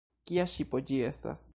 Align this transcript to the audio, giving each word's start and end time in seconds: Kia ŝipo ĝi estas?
Kia 0.29 0.45
ŝipo 0.53 0.83
ĝi 0.91 1.01
estas? 1.13 1.49